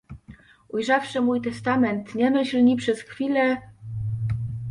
Ujrzawszy 0.69 1.21
mój 1.21 1.41
testament 1.41 2.15
nie 2.15 2.31
myśl 2.31 2.63
ni 2.63 2.75
przez 2.75 3.01
chwilę… 3.01 3.61